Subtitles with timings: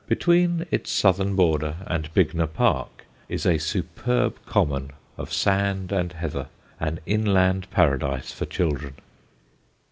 [0.07, 6.47] Between its southern border and Bignor Park is a superb common of sand and heather,
[6.79, 8.95] an inland paradise for children.